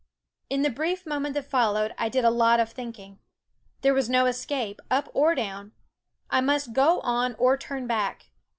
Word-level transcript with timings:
In 0.49 0.63
the 0.63 0.71
brief 0.71 1.05
moment 1.05 1.35
that 1.35 1.45
followed 1.47 1.93
I 1.95 2.09
did 2.09 2.25
a 2.25 2.31
lot 2.31 2.59
of 2.59 2.71
thinking. 2.71 3.19
There 3.81 3.93
was 3.93 4.09
no 4.09 4.25
escape, 4.25 4.81
up 4.89 5.09
or 5.13 5.35
down; 5.35 5.73
I 6.27 6.41
must 6.41 6.73
go 6.73 7.01
on 7.01 7.35
or 7.35 7.55
turn 7.55 7.85
back. 7.85 8.31